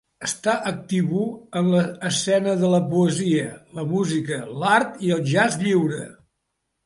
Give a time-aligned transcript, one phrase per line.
[0.25, 1.25] Està activo
[1.59, 3.45] en l'escena de la poesia,
[3.79, 6.01] la música, l'art i el jazz lliure.